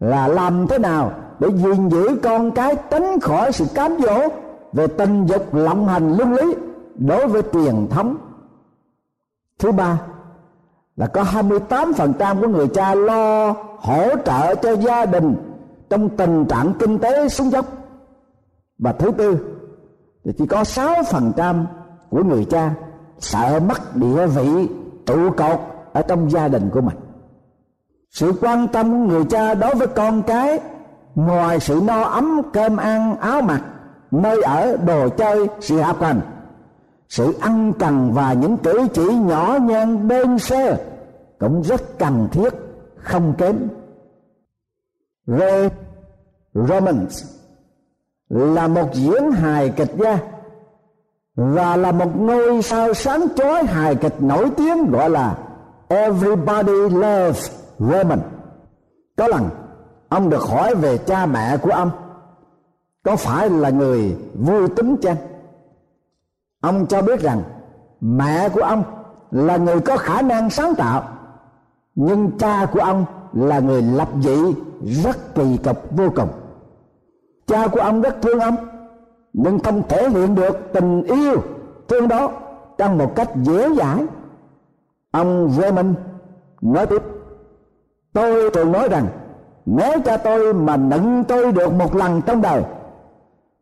là 0.00 0.28
làm 0.28 0.66
thế 0.66 0.78
nào 0.78 1.12
để 1.40 1.48
gìn 1.56 1.88
giữ 1.88 2.20
con 2.22 2.50
cái 2.50 2.76
tránh 2.90 3.20
khỏi 3.20 3.52
sự 3.52 3.64
cám 3.74 3.96
dỗ 4.02 4.28
về 4.72 4.86
tình 4.86 5.26
dục 5.26 5.54
lộng 5.54 5.88
hành 5.88 6.16
luân 6.16 6.32
lý 6.32 6.54
đối 6.94 7.28
với 7.28 7.42
truyền 7.52 7.86
thống? 7.90 8.16
Thứ 9.58 9.72
ba, 9.72 10.00
là 10.96 11.06
có 11.06 11.22
28% 11.22 12.40
của 12.40 12.48
người 12.48 12.68
cha 12.68 12.94
lo 12.94 13.52
hỗ 13.78 14.16
trợ 14.24 14.54
cho 14.54 14.76
gia 14.76 15.06
đình 15.06 15.34
trong 15.90 16.08
tình 16.08 16.46
trạng 16.48 16.72
kinh 16.78 16.98
tế 16.98 17.28
xuống 17.28 17.50
dốc. 17.50 17.66
Và 18.78 18.92
thứ 18.92 19.10
tư, 19.10 19.38
thì 20.24 20.32
chỉ 20.38 20.46
có 20.46 20.62
6% 20.62 21.64
của 22.10 22.22
người 22.22 22.44
cha 22.44 22.74
sợ 23.18 23.60
mất 23.60 23.96
địa 23.96 24.26
vị 24.26 24.68
trụ 25.06 25.30
cột 25.30 25.60
ở 25.92 26.02
trong 26.02 26.30
gia 26.30 26.48
đình 26.48 26.70
của 26.70 26.80
mình. 26.80 26.96
Sự 28.10 28.32
quan 28.40 28.68
tâm 28.68 28.90
của 28.90 29.12
người 29.12 29.24
cha 29.24 29.54
đối 29.54 29.74
với 29.74 29.86
con 29.86 30.22
cái, 30.22 30.60
ngoài 31.14 31.60
sự 31.60 31.80
no 31.84 32.02
ấm, 32.02 32.42
cơm 32.52 32.76
ăn, 32.76 33.16
áo 33.16 33.40
mặc, 33.42 33.60
nơi 34.10 34.42
ở, 34.42 34.76
đồ 34.76 35.08
chơi, 35.08 35.48
sự 35.60 35.80
học 35.80 36.02
hành, 36.02 36.20
sự 37.08 37.34
ăn 37.40 37.72
cần 37.78 38.12
và 38.12 38.32
những 38.32 38.56
cử 38.56 38.86
chỉ 38.94 39.14
nhỏ 39.14 39.58
nhen 39.62 40.08
đơn 40.08 40.38
sơ 40.38 40.76
cũng 41.38 41.62
rất 41.62 41.98
cần 41.98 42.28
thiết, 42.32 42.54
không 42.96 43.34
kém. 43.38 43.68
Ray 45.26 45.70
Romans 46.54 47.24
là 48.28 48.68
một 48.68 48.94
diễn 48.94 49.30
hài 49.30 49.68
kịch 49.68 49.92
gia 49.98 50.18
và 51.36 51.76
là 51.76 51.92
một 51.92 52.16
ngôi 52.16 52.62
sao 52.62 52.94
sáng 52.94 53.26
chói 53.36 53.64
hài 53.64 53.94
kịch 53.94 54.22
nổi 54.22 54.50
tiếng 54.56 54.90
gọi 54.90 55.10
là 55.10 55.38
Everybody 55.88 56.72
Loves 56.72 57.50
Raymond. 57.78 58.22
Có 59.16 59.28
lần, 59.28 59.48
ông 60.08 60.30
được 60.30 60.42
hỏi 60.42 60.74
về 60.74 60.98
cha 60.98 61.26
mẹ 61.26 61.56
của 61.56 61.70
ông, 61.70 61.90
có 63.04 63.16
phải 63.16 63.50
là 63.50 63.70
người 63.70 64.16
vui 64.34 64.68
tính 64.68 64.96
chăng? 65.02 65.16
Ông 66.60 66.86
cho 66.86 67.02
biết 67.02 67.20
rằng 67.20 67.42
mẹ 68.00 68.48
của 68.48 68.62
ông 68.62 68.82
là 69.30 69.56
người 69.56 69.80
có 69.80 69.96
khả 69.96 70.22
năng 70.22 70.50
sáng 70.50 70.74
tạo, 70.74 71.08
nhưng 71.94 72.38
cha 72.38 72.66
của 72.72 72.80
ông 72.80 73.04
là 73.32 73.58
người 73.58 73.82
lập 73.82 74.08
dị 74.20 74.54
rất 75.02 75.34
kỳ 75.34 75.56
cục 75.64 75.90
vô 75.90 76.08
cùng 76.16 76.28
cha 77.46 77.68
của 77.68 77.80
ông 77.80 78.00
rất 78.00 78.22
thương 78.22 78.40
ông 78.40 78.56
nhưng 79.36 79.58
không 79.58 79.82
thể 79.88 80.08
hiện 80.08 80.34
được 80.34 80.72
tình 80.72 81.02
yêu 81.02 81.42
thương 81.88 82.08
đó 82.08 82.30
trong 82.78 82.98
một 82.98 83.16
cách 83.16 83.30
dễ 83.42 83.74
dãi. 83.74 84.04
Ông 85.10 85.50
Raymond 85.50 85.96
nói 86.62 86.86
tiếp, 86.86 87.02
tôi 88.12 88.50
thường 88.50 88.72
nói 88.72 88.88
rằng, 88.88 89.06
nếu 89.66 90.00
cha 90.04 90.16
tôi 90.16 90.54
mà 90.54 90.76
nựng 90.76 91.24
tôi 91.28 91.52
được 91.52 91.72
một 91.72 91.96
lần 91.96 92.22
trong 92.26 92.42
đời, 92.42 92.62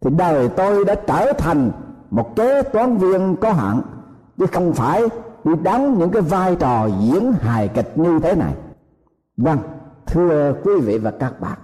thì 0.00 0.10
đời 0.18 0.48
tôi 0.48 0.84
đã 0.84 0.94
trở 0.94 1.32
thành 1.32 1.70
một 2.10 2.36
kế 2.36 2.62
toán 2.62 2.96
viên 2.96 3.36
có 3.36 3.52
hạn, 3.52 3.80
chứ 4.38 4.46
không 4.52 4.72
phải 4.72 5.02
đi 5.44 5.52
đóng 5.62 5.98
những 5.98 6.10
cái 6.10 6.22
vai 6.22 6.56
trò 6.56 6.86
diễn 7.00 7.32
hài 7.32 7.68
kịch 7.68 7.98
như 7.98 8.20
thế 8.22 8.34
này. 8.34 8.54
Vâng 9.36 9.58
thưa 10.06 10.54
quý 10.64 10.72
vị 10.80 10.98
và 10.98 11.10
các 11.10 11.40
bạn 11.40 11.58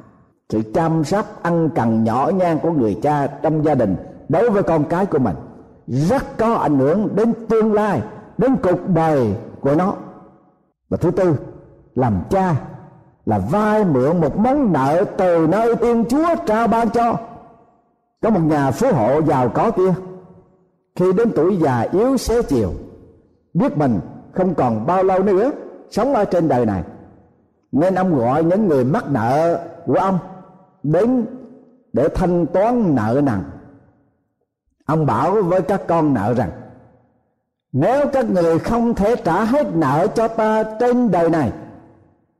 sự 0.50 0.62
chăm 0.74 1.04
sóc 1.04 1.42
ăn 1.42 1.70
cần 1.74 2.04
nhỏ 2.04 2.30
nhan 2.34 2.58
của 2.58 2.70
người 2.72 2.98
cha 3.02 3.26
trong 3.26 3.64
gia 3.64 3.74
đình 3.74 3.96
đối 4.28 4.50
với 4.50 4.62
con 4.62 4.84
cái 4.84 5.06
của 5.06 5.18
mình 5.18 5.36
rất 5.86 6.38
có 6.38 6.54
ảnh 6.54 6.78
hưởng 6.78 7.08
đến 7.14 7.32
tương 7.48 7.72
lai, 7.72 8.02
đến 8.38 8.56
cuộc 8.62 8.88
đời 8.94 9.34
của 9.60 9.74
nó. 9.74 9.94
Và 10.88 10.96
thứ 10.96 11.10
tư, 11.10 11.34
làm 11.94 12.14
cha 12.30 12.54
là 13.26 13.38
vay 13.38 13.84
mượn 13.84 14.20
một 14.20 14.38
món 14.38 14.72
nợ 14.72 15.04
từ 15.16 15.46
nơi 15.46 15.76
thiên 15.76 16.04
chúa 16.04 16.34
trao 16.46 16.68
ban 16.68 16.90
cho. 16.90 17.16
Có 18.22 18.30
một 18.30 18.40
nhà 18.40 18.70
phú 18.70 18.86
hộ 18.92 19.22
giàu 19.22 19.48
có 19.48 19.70
kia, 19.70 19.94
khi 20.96 21.12
đến 21.12 21.30
tuổi 21.36 21.56
già 21.56 21.80
yếu 21.80 22.16
xế 22.16 22.42
chiều, 22.42 22.70
biết 23.54 23.78
mình 23.78 24.00
không 24.32 24.54
còn 24.54 24.86
bao 24.86 25.02
lâu 25.02 25.22
nữa 25.22 25.50
sống 25.90 26.14
ở 26.14 26.24
trên 26.24 26.48
đời 26.48 26.66
này, 26.66 26.82
nên 27.72 27.94
ông 27.94 28.18
gọi 28.18 28.44
những 28.44 28.68
người 28.68 28.84
mắc 28.84 29.04
nợ 29.10 29.58
của 29.86 29.94
ông 29.94 30.18
đến 30.82 31.26
để 31.92 32.08
thanh 32.14 32.46
toán 32.46 32.94
nợ 32.94 33.20
nần. 33.24 33.40
Ông 34.86 35.06
bảo 35.06 35.42
với 35.42 35.62
các 35.62 35.82
con 35.88 36.14
nợ 36.14 36.34
rằng, 36.34 36.50
nếu 37.72 38.06
các 38.12 38.30
người 38.30 38.58
không 38.58 38.94
thể 38.94 39.16
trả 39.16 39.44
hết 39.44 39.66
nợ 39.74 40.06
cho 40.14 40.28
ta 40.28 40.62
trên 40.80 41.10
đời 41.10 41.30
này, 41.30 41.52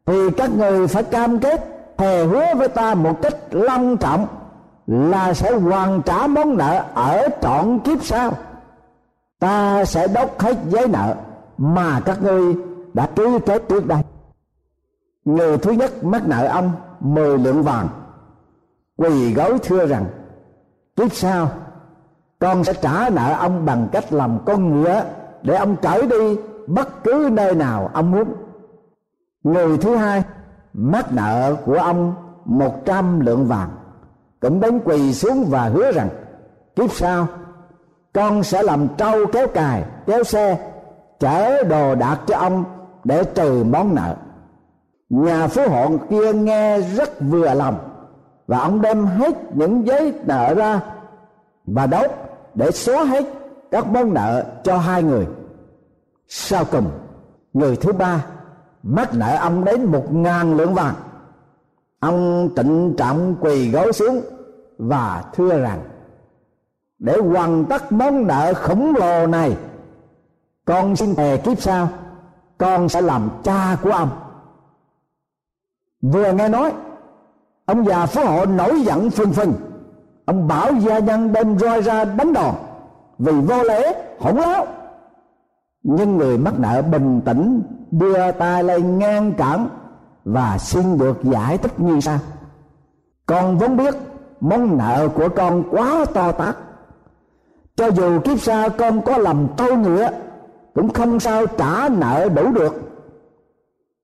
thì 0.07 0.31
các 0.37 0.51
người 0.57 0.87
phải 0.87 1.03
cam 1.03 1.39
kết 1.39 1.61
thề 1.97 2.25
hứa 2.25 2.55
với 2.57 2.69
ta 2.69 2.95
một 2.95 3.23
cách 3.23 3.37
long 3.51 3.97
trọng 3.97 4.27
là 4.87 5.35
sẽ 5.35 5.53
hoàn 5.53 6.03
trả 6.03 6.27
món 6.27 6.57
nợ 6.57 6.85
ở 6.95 7.29
trọn 7.43 7.79
kiếp 7.79 8.05
sau. 8.05 8.33
Ta 9.39 9.85
sẽ 9.85 10.09
đốt 10.09 10.29
hết 10.39 10.57
giấy 10.69 10.87
nợ 10.89 11.15
mà 11.59 12.01
các 12.01 12.23
ngươi 12.23 12.55
đã 12.95 13.09
ký 13.17 13.23
kết 13.47 13.63
trước 13.69 13.87
đây. 13.87 14.03
Người 15.25 15.59
thứ 15.59 15.71
nhất 15.71 16.05
mắc 16.05 16.29
nợ 16.29 16.47
ông 16.47 16.73
mười 17.01 17.39
lượng 17.39 17.63
vàng 17.63 17.89
quỳ 19.01 19.35
gối 19.35 19.59
thưa 19.63 19.87
rằng, 19.87 20.07
kiếp 20.97 21.13
sau, 21.13 21.49
con 22.39 22.65
sẽ 22.65 22.73
trả 22.73 23.11
nợ 23.11 23.35
ông 23.39 23.65
bằng 23.65 23.89
cách 23.93 24.13
làm 24.13 24.39
con 24.47 24.83
ngựa 24.83 25.05
để 25.43 25.55
ông 25.55 25.77
chở 25.83 26.03
đi 26.07 26.37
bất 26.67 27.05
cứ 27.05 27.29
nơi 27.33 27.55
nào 27.55 27.91
ông 27.95 28.11
muốn. 28.11 28.35
Người 29.43 29.79
thứ 29.79 29.97
hai, 29.97 30.23
mắc 30.73 31.13
nợ 31.13 31.57
của 31.65 31.75
ông 31.75 32.15
một 32.45 32.85
trăm 32.85 33.21
lượng 33.21 33.47
vàng, 33.47 33.71
cũng 34.41 34.61
đến 34.61 34.81
quỳ 34.85 35.15
xuống 35.15 35.45
và 35.49 35.65
hứa 35.65 35.93
rằng, 35.93 36.09
kiếp 36.77 36.93
sau, 36.93 37.27
con 38.13 38.43
sẽ 38.43 38.63
làm 38.63 38.89
trâu 38.97 39.27
kéo 39.33 39.47
cài, 39.47 39.85
kéo 40.07 40.25
xe, 40.25 40.71
chở 41.21 41.65
đồ 41.65 41.95
đạc 41.95 42.19
cho 42.27 42.37
ông 42.37 42.65
để 43.05 43.25
trừ 43.25 43.65
món 43.65 43.95
nợ. 43.95 44.17
Nhà 45.11 45.47
phú 45.49 45.63
hộ 45.69 45.91
kia 46.11 46.33
nghe 46.33 46.81
rất 46.81 47.11
vừa 47.21 47.55
lòng 47.55 47.90
và 48.51 48.59
ông 48.59 48.81
đem 48.81 49.07
hết 49.07 49.55
những 49.55 49.87
giấy 49.87 50.15
nợ 50.27 50.55
ra 50.55 50.81
và 51.67 51.87
đốt 51.87 52.11
để 52.55 52.71
xóa 52.71 53.05
hết 53.05 53.25
các 53.71 53.87
món 53.87 54.15
nợ 54.15 54.45
cho 54.65 54.79
hai 54.79 55.03
người. 55.03 55.27
Sau 56.29 56.65
cùng, 56.65 56.91
người 57.53 57.77
thứ 57.77 57.93
ba 57.93 58.25
mắc 58.83 59.15
nợ 59.15 59.37
ông 59.37 59.65
đến 59.65 59.85
một 59.85 60.13
ngàn 60.13 60.57
lượng 60.57 60.75
vàng. 60.75 60.95
Ông 62.01 62.51
trịnh 62.57 62.95
trọng 62.99 63.37
quỳ 63.41 63.71
gối 63.71 63.93
xuống 63.93 64.21
và 64.79 65.25
thưa 65.33 65.61
rằng, 65.61 65.81
để 66.99 67.19
hoàn 67.19 67.65
tất 67.65 67.93
món 67.93 68.27
nợ 68.27 68.55
khổng 68.55 68.95
lồ 68.97 69.27
này, 69.27 69.57
con 70.65 70.97
xin 70.97 71.15
thề 71.15 71.37
kiếp 71.37 71.61
sau, 71.61 71.89
con 72.59 72.89
sẽ 72.89 73.01
làm 73.01 73.31
cha 73.43 73.77
của 73.83 73.91
ông. 73.91 74.11
Vừa 76.03 76.33
nghe 76.33 76.49
nói 76.49 76.73
ông 77.71 77.87
già 77.87 78.07
phú 78.07 78.21
hộ 78.25 78.47
nổi 78.47 78.81
giận 78.81 79.11
phừng 79.11 79.33
phừng. 79.33 79.53
Ông 80.25 80.49
bảo 80.49 80.73
gia 80.75 80.99
nhân 80.99 81.33
đem 81.33 81.59
roi 81.59 81.83
ra 81.83 82.05
đánh 82.05 82.33
đòn. 82.33 82.55
Vì 83.19 83.33
vô 83.33 83.63
lễ, 83.63 83.95
hỗn 84.19 84.37
láo. 84.37 84.67
Nhưng 85.83 86.17
người 86.17 86.39
mắc 86.39 86.55
nợ 86.59 86.83
bình 86.83 87.21
tĩnh 87.25 87.63
đưa 87.91 88.33
tay 88.33 88.65
lên 88.65 88.99
ngăn 88.99 89.33
cản 89.33 89.69
và 90.25 90.59
xin 90.59 90.99
được 90.99 91.19
giải 91.23 91.59
thích 91.59 91.81
như 91.81 92.01
sau. 92.01 92.19
Con 93.27 93.59
vốn 93.59 93.77
biết 93.77 93.95
món 94.41 94.79
nợ 94.79 95.09
của 95.15 95.29
con 95.29 95.65
quá 95.71 96.05
to 96.15 96.33
tát. 96.33 96.57
Cho 97.77 97.91
dù 97.91 98.21
kiếp 98.21 98.41
sau 98.41 98.71
con 98.71 99.03
có 99.03 99.19
làm 99.19 99.47
trâu 99.57 99.77
nữa 99.77 100.09
cũng 100.75 100.93
không 100.93 101.21
sao 101.21 101.47
trả 101.47 101.89
nợ 101.89 102.29
đủ 102.29 102.53
được. 102.53 102.81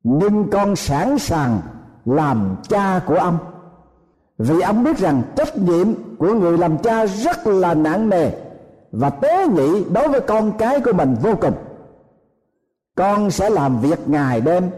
Nhưng 0.02 0.50
con 0.50 0.76
sẵn 0.76 1.18
sàng 1.18 1.60
làm 2.04 2.56
cha 2.68 3.00
của 3.06 3.14
ông 3.14 3.38
vì 4.38 4.60
ông 4.60 4.84
biết 4.84 4.98
rằng 4.98 5.22
trách 5.36 5.58
nhiệm 5.58 5.86
của 6.18 6.34
người 6.34 6.58
làm 6.58 6.78
cha 6.78 7.06
rất 7.06 7.46
là 7.46 7.74
nặng 7.74 8.08
nề 8.08 8.30
và 8.92 9.10
tế 9.10 9.48
nhị 9.48 9.84
đối 9.84 10.08
với 10.08 10.20
con 10.20 10.52
cái 10.58 10.80
của 10.80 10.92
mình 10.92 11.16
vô 11.22 11.34
cùng. 11.40 11.54
Con 12.96 13.30
sẽ 13.30 13.50
làm 13.50 13.80
việc 13.80 14.08
ngày 14.08 14.40
đêm 14.40 14.70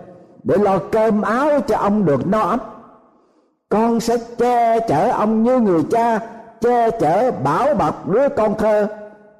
để 0.44 0.56
lo 0.56 0.78
cơm 0.78 1.22
áo 1.22 1.60
cho 1.60 1.76
ông 1.76 2.04
được 2.04 2.26
no 2.26 2.40
ấm. 2.40 2.58
Con 3.68 4.00
sẽ 4.00 4.16
che 4.38 4.80
chở 4.80 5.10
ông 5.10 5.42
như 5.42 5.60
người 5.60 5.82
cha, 5.90 6.18
che 6.60 6.90
chở 6.90 7.30
bảo 7.30 7.74
bọc 7.74 8.08
đứa 8.08 8.28
con 8.28 8.58
thơ 8.58 8.86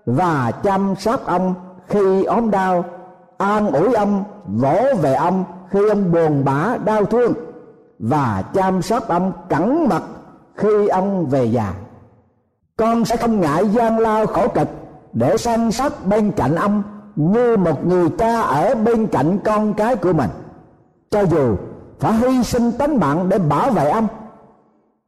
và 0.06 0.52
chăm 0.62 0.94
sóc 0.98 1.26
ông 1.26 1.54
khi 1.86 2.24
ốm 2.24 2.50
đau, 2.50 2.84
an 3.38 3.72
ủi 3.72 3.94
ông, 3.94 4.24
vỗ 4.46 4.78
về 5.02 5.14
ông 5.14 5.44
khi 5.70 5.88
ông 5.88 6.12
buồn 6.12 6.44
bã, 6.44 6.76
đau 6.84 7.04
thương 7.04 7.34
và 7.98 8.42
chăm 8.54 8.82
sóc 8.82 9.08
ông 9.08 9.32
cẩn 9.48 9.88
mật 9.88 10.02
khi 10.54 10.88
ông 10.88 11.26
về 11.26 11.44
già. 11.44 11.74
Con 12.76 13.04
sẽ 13.04 13.16
không 13.16 13.40
ngại 13.40 13.68
gian 13.68 13.98
lao 13.98 14.26
khổ 14.26 14.48
cực 14.48 14.68
để 15.12 15.36
săn 15.36 15.72
sóc 15.72 15.92
bên 16.06 16.32
cạnh 16.32 16.54
ông 16.54 16.82
như 17.16 17.56
một 17.56 17.86
người 17.86 18.08
cha 18.18 18.40
ở 18.40 18.74
bên 18.74 19.06
cạnh 19.06 19.38
con 19.44 19.74
cái 19.74 19.96
của 19.96 20.12
mình. 20.12 20.30
Cho 21.10 21.20
dù 21.20 21.56
phải 21.98 22.12
hy 22.12 22.42
sinh 22.42 22.72
tính 22.72 22.96
mạng 22.96 23.28
để 23.28 23.38
bảo 23.38 23.70
vệ 23.70 23.90
ông, 23.90 24.06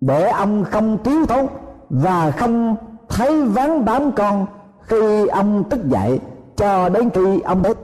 để 0.00 0.30
ông 0.30 0.64
không 0.64 0.98
thiếu 1.04 1.26
thốn 1.26 1.46
và 1.90 2.30
không 2.30 2.76
thấy 3.08 3.44
ván 3.44 3.84
bám 3.84 4.12
con 4.12 4.46
khi 4.82 5.26
ông 5.26 5.70
thức 5.70 5.88
dậy 5.88 6.20
cho 6.56 6.88
đến 6.88 7.10
khi 7.10 7.40
ông 7.40 7.62
chết 7.62 7.78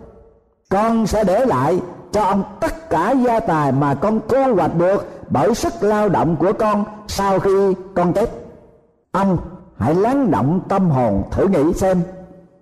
con 0.70 1.06
sẽ 1.06 1.24
để 1.24 1.46
lại 1.46 1.80
cho 2.16 2.22
ông 2.22 2.44
tất 2.60 2.90
cả 2.90 3.10
gia 3.10 3.40
tài 3.40 3.72
mà 3.72 3.94
con 3.94 4.20
thu 4.28 4.54
hoạch 4.54 4.76
được 4.76 5.06
bởi 5.30 5.54
sức 5.54 5.72
lao 5.80 6.08
động 6.08 6.36
của 6.36 6.52
con 6.52 6.84
sau 7.08 7.38
khi 7.38 7.74
con 7.94 8.12
chết. 8.12 8.30
Ông 9.12 9.38
hãy 9.76 9.94
lắng 9.94 10.30
động 10.30 10.60
tâm 10.68 10.90
hồn 10.90 11.22
thử 11.30 11.48
nghĩ 11.48 11.72
xem, 11.72 12.02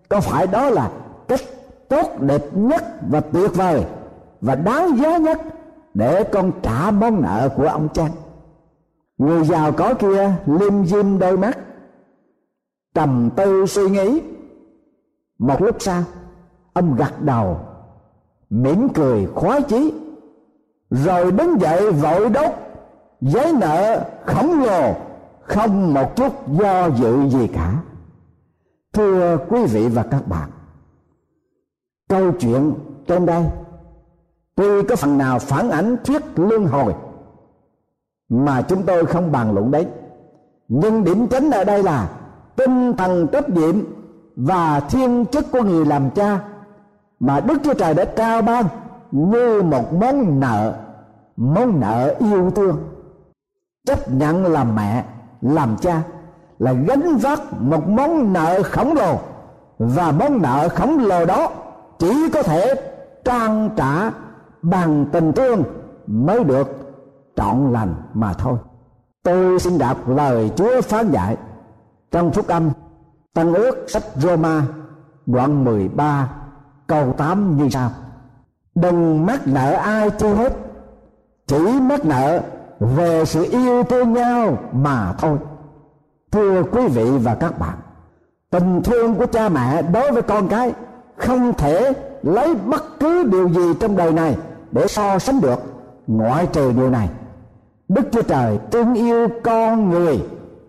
có 0.08 0.20
phải 0.20 0.46
đó 0.46 0.70
là 0.70 0.90
cách 1.28 1.40
tốt 1.88 2.20
đẹp 2.20 2.42
nhất 2.52 2.84
và 3.10 3.20
tuyệt 3.20 3.50
vời 3.54 3.84
và 4.40 4.54
đáng 4.54 4.98
giá 4.98 5.16
nhất 5.16 5.40
để 5.94 6.24
con 6.24 6.52
trả 6.62 6.90
món 6.90 7.22
nợ 7.22 7.48
của 7.56 7.66
ông 7.66 7.88
chăng? 7.94 8.10
Người 9.18 9.44
giàu 9.44 9.72
có 9.72 9.94
kia 9.94 10.32
lim 10.46 10.86
dim 10.86 11.18
đôi 11.18 11.36
mắt, 11.36 11.58
trầm 12.94 13.30
tư 13.36 13.66
suy 13.66 13.90
nghĩ. 13.90 14.22
Một 15.38 15.62
lúc 15.62 15.76
sau, 15.80 16.02
ông 16.72 16.96
gật 16.96 17.22
đầu 17.22 17.60
mỉm 18.50 18.88
cười, 18.88 19.26
khoái 19.26 19.62
chí. 19.62 19.92
Rồi 20.90 21.32
đứng 21.32 21.60
dậy 21.60 21.92
vội 21.92 22.28
đốt, 22.28 22.50
giấy 23.20 23.52
nợ 23.52 24.04
khổng 24.26 24.62
lồ, 24.62 24.94
không 25.42 25.94
một 25.94 26.16
chút 26.16 26.48
do 26.48 26.86
dự 26.86 27.28
gì 27.28 27.46
cả. 27.46 27.74
Thưa 28.92 29.38
quý 29.48 29.64
vị 29.64 29.88
và 29.88 30.02
các 30.02 30.28
bạn, 30.28 30.50
câu 32.08 32.32
chuyện 32.32 32.74
trên 33.06 33.26
đây. 33.26 33.44
Tuy 34.54 34.82
có 34.82 34.96
phần 34.96 35.18
nào 35.18 35.38
phản 35.38 35.70
ánh 35.70 35.96
thuyết 36.04 36.22
luân 36.36 36.64
hồi 36.64 36.94
mà 38.28 38.62
chúng 38.62 38.82
tôi 38.82 39.06
không 39.06 39.32
bàn 39.32 39.54
luận 39.54 39.70
đấy, 39.70 39.86
nhưng 40.68 41.04
điểm 41.04 41.26
chính 41.26 41.50
ở 41.50 41.64
đây 41.64 41.82
là 41.82 42.10
tinh 42.56 42.92
thần 42.96 43.26
trách 43.32 43.50
nhiệm 43.50 43.82
và 44.36 44.80
thiên 44.80 45.26
chức 45.26 45.52
của 45.52 45.62
người 45.62 45.86
làm 45.86 46.10
cha 46.10 46.44
mà 47.26 47.40
đức 47.40 47.58
chúa 47.64 47.74
trời 47.74 47.94
đã 47.94 48.04
trao 48.04 48.42
ban 48.42 48.64
như 49.10 49.62
một 49.62 49.92
món 49.92 50.40
nợ 50.40 50.74
món 51.36 51.80
nợ 51.80 52.14
yêu 52.18 52.50
thương. 52.50 52.78
Chấp 53.86 54.10
nhận 54.10 54.46
làm 54.46 54.74
mẹ, 54.74 55.04
làm 55.40 55.76
cha 55.76 56.02
là 56.58 56.72
gánh 56.72 57.16
vác 57.16 57.40
một 57.60 57.88
món 57.88 58.32
nợ 58.32 58.62
khổng 58.62 58.94
lồ. 58.94 59.18
Và 59.78 60.12
món 60.12 60.42
nợ 60.42 60.68
khổng 60.68 60.98
lồ 60.98 61.24
đó 61.24 61.50
chỉ 61.98 62.30
có 62.32 62.42
thể 62.42 62.74
trang 63.24 63.70
trả 63.76 64.10
bằng 64.62 65.06
tình 65.12 65.32
thương 65.32 65.62
mới 66.06 66.44
được 66.44 66.94
trọn 67.36 67.72
lành 67.72 67.94
mà 68.14 68.32
thôi. 68.32 68.58
Tôi 69.22 69.60
xin 69.60 69.78
đọc 69.78 70.08
lời 70.08 70.50
chúa 70.56 70.80
phán 70.80 71.10
dạy 71.10 71.36
trong 72.10 72.32
phúc 72.32 72.46
âm 72.46 72.70
tăng 73.34 73.54
ước 73.54 73.84
sách 73.88 74.02
Roma 74.14 74.62
đoạn 75.26 75.64
13 75.64 76.28
câu 76.94 77.12
8 77.12 77.56
như 77.56 77.68
sau. 77.68 77.90
Đừng 78.74 79.26
mắc 79.26 79.46
nợ 79.46 79.72
ai 79.72 80.10
chi 80.10 80.26
hết, 80.26 80.52
chỉ 81.46 81.58
mắc 81.80 82.04
nợ 82.04 82.40
về 82.80 83.24
sự 83.24 83.46
yêu 83.50 83.82
thương 83.82 84.12
nhau 84.12 84.58
mà 84.72 85.12
thôi. 85.18 85.38
Thưa 86.32 86.62
quý 86.62 86.86
vị 86.88 87.04
và 87.18 87.34
các 87.34 87.58
bạn, 87.58 87.78
tình 88.50 88.82
thương 88.82 89.14
của 89.14 89.26
cha 89.26 89.48
mẹ 89.48 89.82
đối 89.82 90.12
với 90.12 90.22
con 90.22 90.48
cái 90.48 90.72
không 91.16 91.54
thể 91.54 91.92
lấy 92.22 92.54
bất 92.54 93.00
cứ 93.00 93.24
điều 93.24 93.48
gì 93.48 93.74
trong 93.80 93.96
đời 93.96 94.12
này 94.12 94.36
để 94.72 94.86
so 94.86 95.18
sánh 95.18 95.40
được. 95.40 95.58
Ngoại 96.06 96.46
trừ 96.46 96.72
điều 96.72 96.90
này, 96.90 97.08
đức 97.88 98.02
chúa 98.12 98.22
trời 98.22 98.58
thương 98.70 98.94
yêu 98.94 99.28
con 99.44 99.90
người 99.90 100.24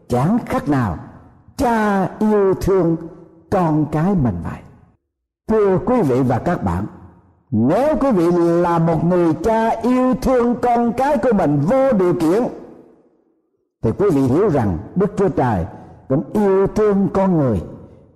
chẳng 0.10 0.38
khác 0.46 0.70
nào 0.70 0.98
cha 1.58 2.08
yêu 2.20 2.54
thương 2.62 2.98
con 3.52 3.86
cái 3.92 4.16
mình 4.24 4.36
vậy 4.44 4.60
thưa 5.48 5.80
quý 5.86 6.02
vị 6.02 6.22
và 6.22 6.40
các 6.40 6.64
bạn, 6.64 6.86
nếu 7.52 7.96
quý 7.96 8.12
vị 8.12 8.32
là 8.62 8.80
một 8.80 9.06
người 9.06 9.34
cha 9.44 9.70
yêu 9.70 10.14
thương 10.22 10.56
con 10.62 10.94
cái 10.94 11.18
của 11.18 11.34
mình 11.34 11.60
vô 11.60 11.94
điều 11.94 12.14
kiện, 12.14 12.44
thì 13.82 13.92
quý 13.92 14.10
vị 14.10 14.22
hiểu 14.22 14.50
rằng 14.50 14.78
đức 14.96 15.12
chúa 15.18 15.30
trời 15.30 15.66
cũng 16.10 16.24
yêu 16.34 16.68
thương 16.68 17.08
con 17.14 17.38
người, 17.38 17.62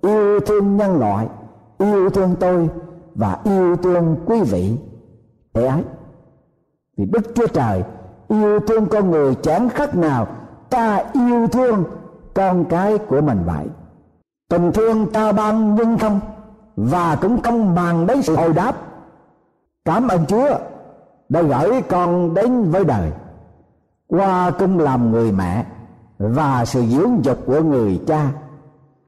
yêu 0.02 0.40
thương 0.40 0.78
nhân 0.78 1.00
loại, 1.00 1.28
yêu 1.78 2.10
thương 2.10 2.36
tôi 2.40 2.70
và 3.16 3.38
yêu 3.44 3.76
thương 3.76 4.16
quý 4.26 4.42
vị. 4.42 4.78
Để 5.54 5.66
ấy 5.66 5.84
vì 6.98 7.06
đức 7.06 7.36
chúa 7.36 7.48
trời 7.48 7.84
yêu 8.28 8.60
thương 8.60 8.86
con 8.86 9.12
người 9.12 9.36
chẳng 9.36 9.70
khác 9.70 9.96
nào 9.96 10.28
ta 10.70 11.04
yêu 11.14 11.48
thương 11.48 11.84
con 12.34 12.66
cái 12.66 12.98
của 12.98 13.22
mình 13.22 13.40
vậy. 13.46 13.66
Tình 14.50 14.72
thương 14.72 15.12
ta 15.12 15.32
ban 15.32 15.76
nhưng 15.76 15.98
không? 15.98 16.20
Và 16.88 17.18
cũng 17.22 17.42
công 17.42 17.76
bằng 17.76 18.08
đến 18.08 18.22
sự 18.22 18.36
hồi 18.36 18.54
đáp. 18.54 18.76
Cảm 19.86 20.08
ơn 20.08 20.26
chúa 20.26 20.50
đã 21.30 21.42
gửi 21.42 21.82
con 21.90 22.34
đến 22.34 22.72
với 22.72 22.86
đời, 22.86 23.12
qua 24.08 24.52
cung 24.52 24.80
làm 24.80 25.12
người 25.12 25.32
mẹ 25.32 25.66
và 26.20 26.66
sự 26.66 26.84
dưỡng 26.86 27.26
dục 27.26 27.38
của 27.46 27.62
người 27.62 28.02
cha. 28.08 28.28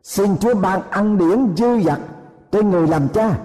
Xin 0.04 0.38
chúa 0.38 0.54
ban 0.54 0.82
ăn 0.90 1.18
điển 1.18 1.56
dư 1.58 1.80
dật 1.80 2.00
trên 2.52 2.70
người 2.70 2.88
làm 2.88 3.08
cha. 3.08 3.38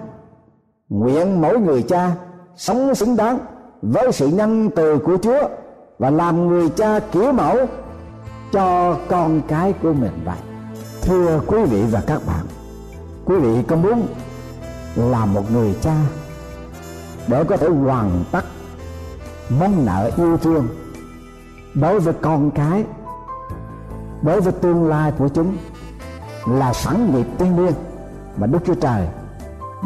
Nguyện 0.89 1.41
mỗi 1.41 1.59
người 1.59 1.81
cha 1.81 2.11
sống 2.55 2.95
xứng 2.95 3.15
đáng 3.15 3.39
với 3.81 4.11
sự 4.11 4.27
nhân 4.27 4.69
từ 4.75 4.97
của 4.97 5.17
chúa 5.17 5.47
và 5.99 6.09
làm 6.09 6.47
người 6.47 6.69
cha 6.69 6.99
kiểu 6.99 7.31
mẫu 7.31 7.57
cho 8.51 8.97
con 9.09 9.41
cái 9.47 9.73
của 9.73 9.93
mình 9.93 10.19
vậy. 10.25 10.37
Thưa 11.01 11.41
quý 11.47 11.63
vị 11.63 11.83
và 11.91 12.01
các 12.07 12.21
bạn 12.27 12.56
quý 13.27 13.35
vị 13.35 13.63
có 13.67 13.75
muốn 13.75 14.07
là 14.95 15.25
một 15.25 15.51
người 15.51 15.75
cha 15.81 15.95
để 17.27 17.43
có 17.43 17.57
thể 17.57 17.67
hoàn 17.67 18.23
tất 18.31 18.45
món 19.59 19.85
nợ 19.85 20.11
yêu 20.17 20.37
thương 20.37 20.67
đối 21.73 21.99
với 21.99 22.13
con 22.21 22.51
cái, 22.51 22.83
đối 24.21 24.41
với 24.41 24.53
tương 24.53 24.87
lai 24.87 25.13
của 25.17 25.29
chúng 25.29 25.57
là 26.47 26.73
sẵn 26.73 27.15
nghiệp 27.15 27.25
tiên 27.37 27.65
liêng 27.65 27.75
mà 28.37 28.47
đức 28.47 28.59
chúa 28.65 28.75
trời 28.75 29.07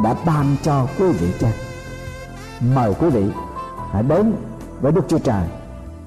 đã 0.04 0.16
ban 0.26 0.56
cho 0.64 0.88
quý 1.00 1.12
vị 1.12 1.34
cha 1.40 1.52
mời 2.76 2.94
quý 3.00 3.10
vị 3.10 3.26
hãy 3.92 4.04
đến 4.04 4.34
với 4.82 4.92
đức 4.92 5.02
chúa 5.08 5.20
trời 5.20 5.44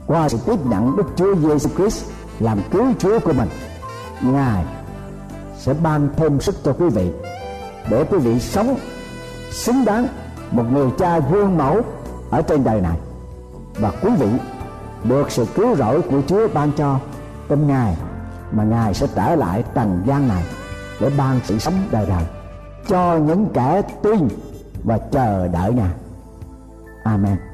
qua 0.07 0.29
sự 0.29 0.38
tiếp 0.47 0.66
nhận 0.66 0.97
đức 0.97 1.07
chúa 1.16 1.35
giêsu 1.35 1.68
christ 1.77 2.11
làm 2.40 2.59
cứu 2.70 2.87
chúa 2.99 3.18
của 3.20 3.33
mình. 3.33 3.49
Ngài 4.23 4.64
sẽ 5.64 5.74
ban 5.83 6.09
thêm 6.16 6.40
sức 6.40 6.55
cho 6.64 6.72
quý 6.72 6.88
vị 6.88 7.11
để 7.90 8.05
quý 8.11 8.18
vị 8.18 8.40
sống, 8.40 8.77
xứng 9.50 9.85
đáng 9.85 10.07
một 10.50 10.64
người 10.72 10.88
cha 10.98 11.18
gương 11.18 11.57
mẫu 11.57 11.81
ở 12.31 12.42
trên 12.42 12.64
đời 12.64 12.81
này 12.81 12.98
và 13.74 13.92
quý 14.03 14.11
vị 14.18 14.29
được 15.05 15.31
sự 15.31 15.46
cứu 15.55 15.77
rỗi 15.77 16.03
của 16.03 16.20
Chúa 16.27 16.48
ban 16.55 16.72
cho 16.72 17.00
trong 17.48 17.66
ngày 17.66 17.96
mà 18.53 18.64
Ngài 18.64 18.94
sẽ 18.94 19.07
trở 19.14 19.35
lại 19.35 19.64
trần 19.74 20.03
gian 20.07 20.29
này 20.29 20.44
để 21.00 21.11
ban 21.18 21.40
sự 21.44 21.59
sống 21.59 21.74
đời 21.90 22.07
đời 22.07 22.24
cho 22.88 23.16
những 23.16 23.48
kẻ 23.55 23.83
tin 24.03 24.29
và 24.85 24.98
chờ 24.98 25.48
đợi 25.48 25.72
Ngài. 25.72 25.92
Amen. 27.05 27.53